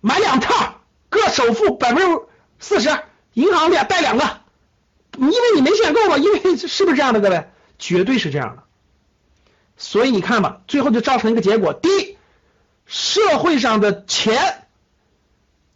[0.00, 2.22] 买两套，各首付百分之
[2.58, 2.90] 四十，
[3.32, 4.40] 银行里贷两个，
[5.18, 7.48] 因为你没限购嘛，因为是不是这样的，各位？
[7.78, 8.62] 绝对是这样的。
[9.76, 12.18] 所以你看吧，最后就造成一个结果：第一，
[12.86, 14.66] 社会上的钱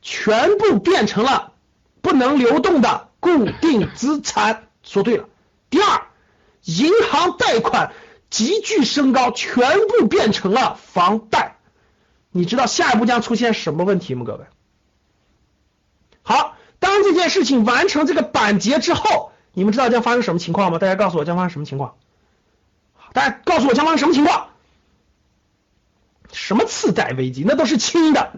[0.02, 1.52] 全部变成了。
[2.00, 5.28] 不能流动的固定资产，说对了。
[5.68, 6.06] 第二，
[6.62, 7.92] 银行贷款
[8.30, 11.56] 急剧升高，全部变成了房贷。
[12.30, 14.24] 你知道下一步将出现什么问题吗？
[14.26, 14.44] 各位，
[16.22, 20.78] 好，当这件事情完成这个板结之后，你们知道将发生什么情况吗？
[20.78, 21.96] 大家告诉我将发生什么情况？
[23.14, 24.48] 大家告诉我将发生什么情况？
[26.32, 27.44] 什么次贷危机？
[27.46, 28.32] 那都是轻的。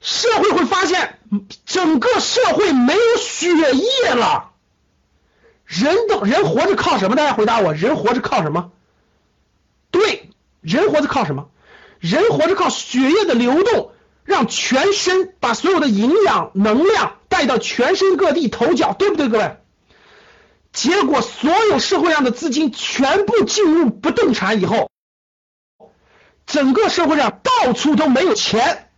[0.00, 1.20] 社会会发现，
[1.64, 4.51] 整个社会没有血液了。
[5.80, 7.16] 人的人活着靠什么？
[7.16, 8.72] 大家回答我，人活着靠什么？
[9.90, 10.28] 对，
[10.60, 11.48] 人活着靠什么？
[11.98, 13.92] 人活着靠血液的流动，
[14.24, 19.56] 让全身把所有的营养能量带到全身各地头角，对不对，各位？
[20.72, 24.90] 结果所有社会上的资金全部进入不动产以后，
[26.44, 28.90] 整个社会上到处都没有钱。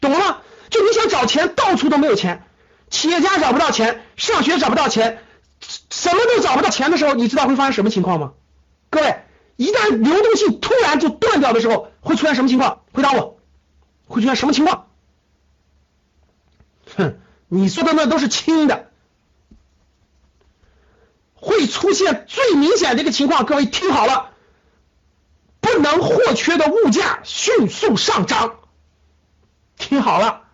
[0.00, 0.38] 懂了吗？
[0.70, 2.44] 就你想找钱，到处都没有钱，
[2.88, 5.24] 企业家找不到钱，上学找不到钱，
[5.60, 8.32] 什么都找不到钱的时候，你知道会发生什么情况吗？
[8.88, 9.22] 各位，
[9.56, 12.82] 一旦流动性突然就断掉的时候，会出现什么情况？
[12.92, 13.38] 回答我，
[14.06, 14.86] 会出现什么情况？
[16.96, 17.18] 哼，
[17.48, 18.90] 你说的那都是轻的，
[21.34, 24.30] 会出现最明显的一个情况，各位听好了，
[25.60, 28.56] 不能或缺的物价迅速上涨。
[29.76, 30.44] 听好了，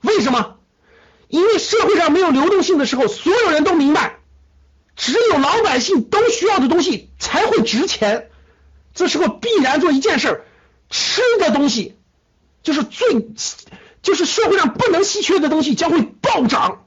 [0.00, 0.58] 为什么？
[1.32, 4.18] 因为社会上没有流动性的时候，所有人都明白
[4.96, 8.30] 只有老百姓都需要的东西才会值钱。
[8.92, 10.44] 这时候必然做一件事，
[10.90, 11.96] 吃的东西
[12.62, 13.26] 就是最，
[14.02, 16.84] 就是社会上不能稀缺的东西将会暴涨。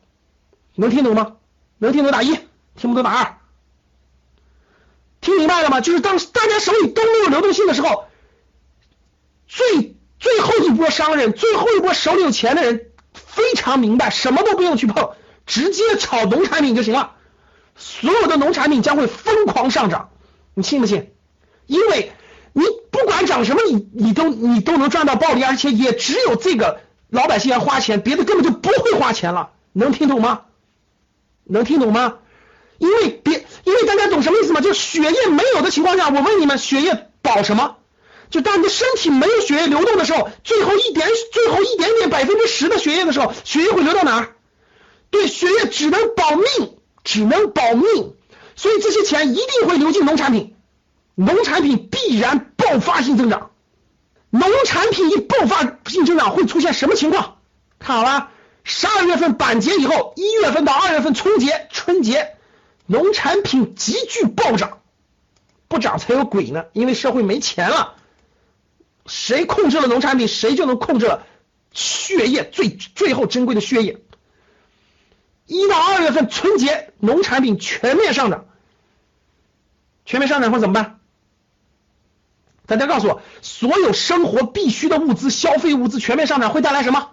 [0.76, 1.38] 能听懂吗？
[1.80, 2.36] 能听懂打一，
[2.76, 3.38] 听不懂打二。
[5.22, 5.82] 听明白了吗？
[5.82, 8.06] 就是当大家手里都没有流动性的时候，
[9.48, 12.92] 最最后一波商人，最后一波手里有钱的人
[13.36, 15.12] 非常明白，什么都不用去碰，
[15.46, 17.12] 直接炒农产品就行了。
[17.76, 20.10] 所有的农产品将会疯狂上涨，
[20.54, 21.12] 你信不信？
[21.66, 22.14] 因为
[22.54, 29.50] 你不管涨什么，你你都你都能赚到暴利，而且也只有这个老百姓要花钱，别的根本就不会花钱了。
[29.74, 30.44] 能听懂吗？
[31.44, 32.16] 能听懂吗？
[32.78, 34.62] 因为别，因为大家懂什么意思吗？
[34.62, 37.75] 就是血液没有的情况下，我问你们，血液保什么？
[38.30, 44.36] 就当你的身体没有血液流动的时候，最后一点，最后一点点百分之十的血液的时候，血液会流到哪儿？
[45.10, 46.72] 对，血液只能保命。
[47.08, 48.16] 只能保命，
[48.56, 50.56] 所以这些钱一定会流进农产品，
[51.14, 53.52] 农产品必然爆发性增长。
[54.32, 57.38] 农产品一爆发性增长会出现什么情况？
[57.78, 58.32] 看好了，
[58.64, 62.38] 十二月份板结以后，一月份到二月份春节，春节
[62.88, 64.80] 农产品急剧暴涨，
[65.68, 67.98] 不涨才有鬼呢，因为社会没钱了，
[69.06, 71.26] 谁控制了农产品，谁就能控制了
[71.72, 74.02] 血液最最后珍贵的血液。
[75.46, 78.46] 一到二月份春节，农产品全面上涨，
[80.06, 81.00] 全面上涨会怎么办？
[82.66, 87.12] 大家告诉我，所有生活必需的物资、消费物资全面上涨会带来什么？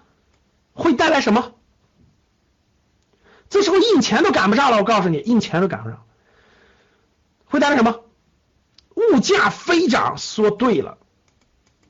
[0.72, 1.52] 会带来什么？
[3.50, 6.06] 这时候印钱都赶不上了，我告诉你，印钱都赶不上，
[7.44, 8.00] 会带来什么？
[8.94, 10.16] 物价飞涨。
[10.16, 10.96] 说对了，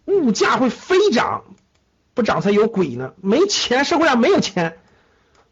[0.04, 1.44] 物价会飞涨，
[2.14, 3.12] 不涨才有鬼呢。
[3.20, 4.78] 没钱，社会上没有钱。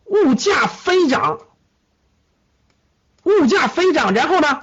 [0.04, 1.38] 物价飞涨，
[3.22, 4.62] 物价飞涨，然后呢？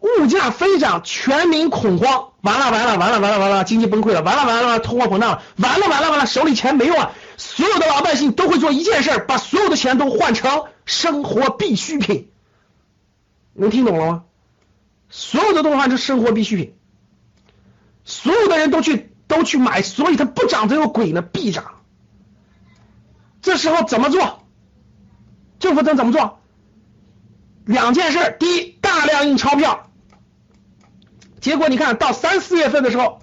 [0.00, 12.30] 物价飞涨，全民恐慌，完了完了完了完了完了，经济崩溃了，完了完了，通货膨胀了，完了完了完了，手里钱没用了，所有的老百姓都会做一件事，把所有的钱都换成生活必需品，
[13.54, 14.24] 能听懂了吗？
[15.08, 16.76] 所有的都换成生活必需品，
[18.04, 21.80] 所有的人都去都去买，所以它不涨才有鬼呢，必涨。
[23.42, 24.46] 这时候怎么做？
[25.58, 26.40] 政府能怎么做？
[27.64, 29.90] 两件事：第一，大量印钞票。
[31.40, 33.20] 结果你看到三四月份的时候，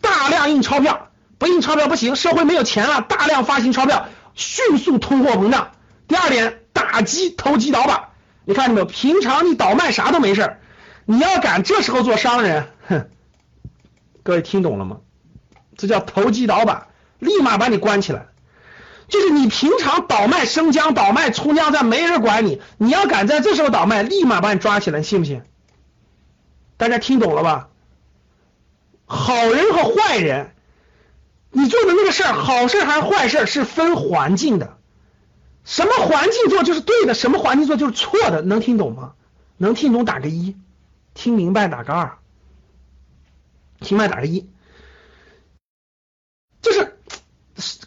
[0.00, 1.08] 大量印钞票，
[1.38, 5.72] 不印钞票不行，社会没有钱了，大量发行钞票，迅速通货膨胀。
[6.08, 8.10] 第二点，打击投机倒把。
[8.44, 8.86] 你看见没有？
[8.86, 10.58] 平常你倒卖啥都没事
[11.06, 12.68] 你要敢这时候做商人，
[14.24, 15.00] 各位听懂了吗？
[15.76, 18.26] 这叫投机倒把，立马把你关起来。
[19.06, 22.62] 就是你平常倒卖生姜、倒卖葱姜蒜，没人管你。
[22.78, 25.42] 你要敢在这时候倒卖，立马把你抓起来，信不信？
[26.78, 27.68] 大家听懂了吧？
[29.04, 30.54] 好人和坏人，
[31.50, 34.78] 你做的那个事儿，好事还是坏事，是分环境的。
[35.64, 39.12] 什么环境做就是对的，什么环境做就是错的，能听懂吗？
[39.58, 40.56] 能听懂打个一，
[41.12, 42.16] 听明白打个二，
[43.80, 44.48] 听明白打个一。
[46.62, 46.96] 就是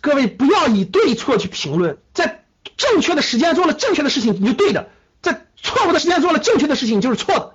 [0.02, 2.46] 各位不要以对错去评论，在
[2.78, 4.90] 正确的时间做了正确的事情你就对的，
[5.22, 7.54] 在错误的时间做了正确的事情就是错的，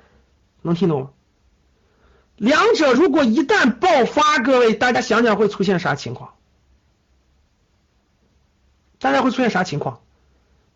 [0.62, 1.10] 能听懂吗？
[2.36, 6.34] 两者如果一旦爆发，各位大家想想会出现啥情况？
[8.98, 10.00] 大家会出现啥情况？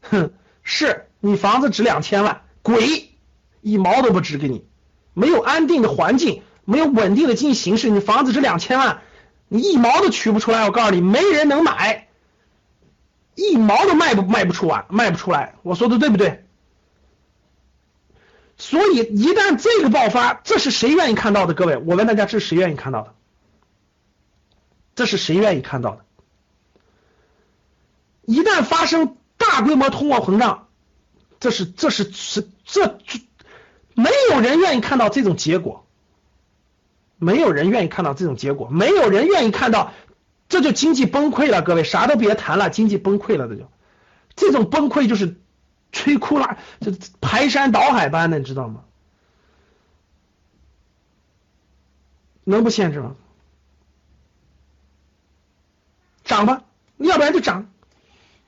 [0.02, 3.10] 哼，是你房子值两千万，鬼
[3.62, 4.64] 一毛都不值给你，
[5.12, 9.00] 没有安定的环境，没有稳定的经济形势，你房子值两千万。
[9.48, 12.08] 你一毛都取不出来，我告诉你，没人能买，
[13.36, 15.54] 一毛都卖不卖不出啊，卖不出来。
[15.62, 16.44] 我说的对不对？
[18.58, 21.54] 所以一旦这个爆发，这是谁愿意看到的？
[21.54, 23.14] 各位，我问大家，这是谁愿意看到的？
[24.96, 26.04] 这是谁愿意看到的？
[28.22, 30.66] 一旦发生大规模通货膨胀，
[31.38, 32.98] 这是这是是这
[33.94, 35.85] 没有人愿意看到这种结果。
[37.18, 39.92] 没有人愿意看到这种结果，没有人愿意看到，
[40.48, 41.62] 这就经济崩溃了。
[41.62, 43.68] 各位啥都别谈了，经济崩溃了，这就
[44.34, 45.36] 这种崩溃就是
[45.92, 48.82] 摧枯拉，这排山倒海般的，你知道吗？
[52.44, 53.16] 能不限制吗？
[56.24, 56.64] 涨吧，
[56.96, 57.68] 要不然就涨。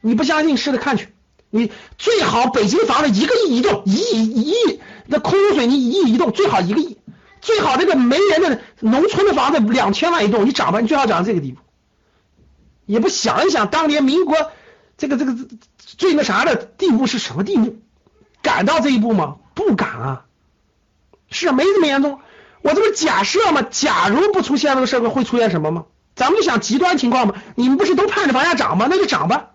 [0.01, 1.09] 你不相信，试着看去。
[1.51, 6.99] 你最好北京房子一个亿一栋，一亿一亿，那空水泥一亿一栋，最好一个亿。
[7.41, 11.61] 最好这个没人的农村的房子两千万一栋，你涨吧，你最好涨到这个地步，
[12.87, 14.37] 也不想一想当年民国
[14.97, 15.35] 这个这个
[15.79, 17.77] 最那啥的地步是什么地步？
[18.43, 19.37] 敢到这一步吗？
[19.55, 20.25] 不敢啊，
[21.31, 22.21] 是啊没这么严重。
[22.63, 23.63] 我这不是假设吗？
[23.63, 25.87] 假如不出现这个事儿，会出现什么吗？
[26.15, 27.35] 咱们就想极端情况嘛。
[27.55, 28.87] 你们不是都盼着房价涨吗？
[28.91, 29.51] 那就涨吧，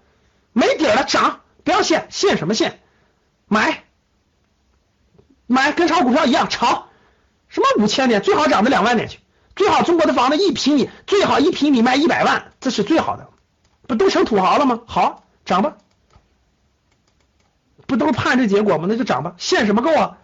[0.54, 2.80] 没底了涨，不要限，限什么限？
[3.48, 3.84] 买，
[5.48, 6.88] 买跟炒股票一样炒，
[7.54, 9.20] 什么五千点，最好涨到两万点去，
[9.56, 13.30] 最好中国的房子一平米最好一平米卖一百万，这是最好的，
[13.88, 14.82] 不都成土豪了吗？
[14.88, 15.78] 好，涨吧。
[17.86, 18.88] 不都盼这结果吗？
[18.90, 20.18] 那就涨吧，限什么购啊？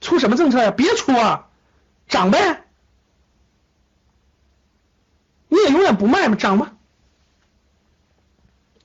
[0.00, 0.70] 出什么政策呀？
[0.70, 1.48] 别出啊，
[2.08, 2.64] 涨呗！
[5.48, 6.36] 你也永远不卖吗？
[6.36, 6.72] 涨吧，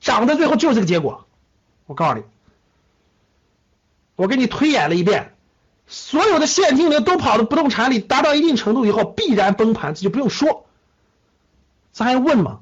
[0.02, 1.26] 涨到最后就是这个结果。
[1.86, 2.26] 我告诉你，
[4.18, 5.35] 我给你推演了一遍，
[5.88, 10.66] 所有的现金流都跑到不动产里，达到一定程度以后必然崩盘，这就不用说，
[11.92, 12.62] 咱还问吗？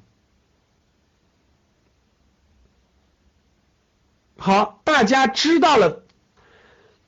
[4.38, 6.04] 好，大家知道了。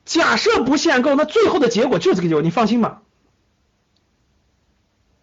[0.06, 3.02] 假设不限购，那最后的结果就是这个结果，你放心吧。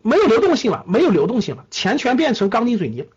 [0.02, 3.08] 没有流动性了，没有流动性了，钱全变成钢筋水泥了，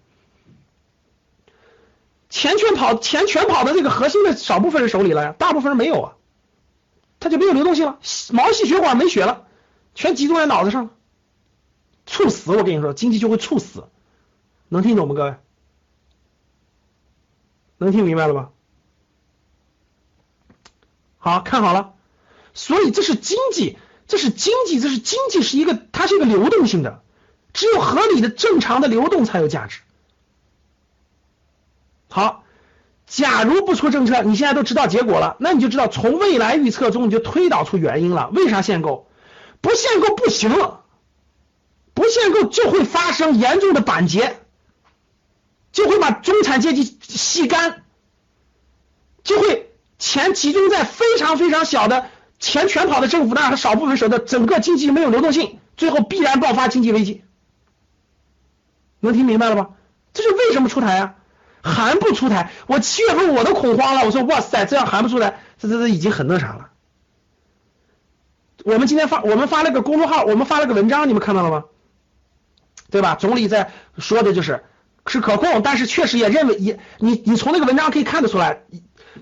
[2.31, 6.15] 钱全跑，钱全跑到这个核心的少部分人手里了呀，大部分人没有啊，
[7.19, 7.99] 它就没有流动性了，
[8.31, 9.47] 毛细血管没血了，
[9.95, 10.91] 全集中在脑子上了，
[12.07, 12.53] 猝死！
[12.53, 13.89] 我跟你说，经济就会猝死，
[14.69, 15.37] 能听懂吗，各位？
[17.79, 18.51] 能听明白了吧？
[21.19, 21.95] 好看好了，
[22.55, 27.03] 所以这是经济，这是经济，这是经济是一个，它是一个流动性的，
[27.53, 29.81] 只有合理的、正常的流动才有价值。
[32.09, 32.45] 好，
[33.07, 38.31] 假如不出政策，你现在都知道结果了，那你就知道从未来预测中你就推导出原因了。
[38.33, 39.09] 为啥限购？
[39.61, 40.51] 不限购不行，
[41.95, 44.41] 不限购就会发生严重的板结，
[45.73, 47.85] 就会把中产阶级吸干，
[49.23, 49.65] 就会。
[49.99, 57.25] 钱集中在非常非常小的钱全跑到政府那和少部分手的，整个经济没有流动性，最后必然爆发经济危机。
[59.01, 59.71] 能听明白了吧？
[60.13, 61.15] 这是为什么出台啊？
[61.67, 62.51] 还不出台？
[62.67, 66.71] 我七月份我都恐慌了，我说哇塞，这样还不出来，这这这已经很那啥了。
[68.65, 71.65] 我们今天发，我们发了个公众号，我们发了个文章，你们看到了吗？
[72.91, 73.15] 对吧？
[73.17, 74.65] 总理在说的就是
[75.07, 78.63] 是可控，但是确实也认为也你你从那个文章可以看得出来。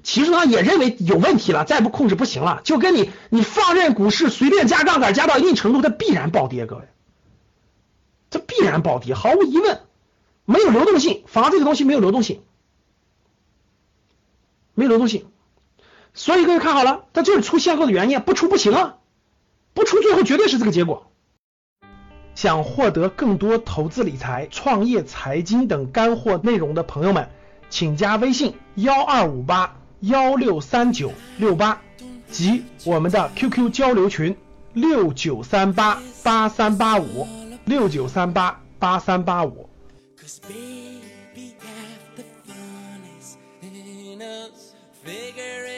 [0.03, 6.83] 其实他也认为有问题了，再不控制不行了，就跟你你放任股市随便加杠杆加到一定程度，它必然暴跌，各位，
[8.29, 9.81] 这必然暴跌，毫无疑问，
[10.45, 12.43] 没有流动性，房这个东西没有流动性，
[14.75, 15.27] 没有流动性，
[16.13, 18.97] 所以各位看好了，它就是出限购的原因，不出不行啊，
[19.73, 21.11] 不出最后绝对是这个结果。
[22.35, 27.31] 想获得更多投资理财、创业、财经等干货内容的朋友们，
[27.71, 29.77] 请加微信幺二五八。
[30.01, 31.81] 幺六三九六八
[32.29, 34.37] 及我们的 QQ 交流群
[34.75, 37.27] 六九三八八三八五
[37.65, 39.71] 六九三八八三八五。
[40.25, 44.73] Cause baby, half the fun is in us.
[45.03, 45.74] Figuring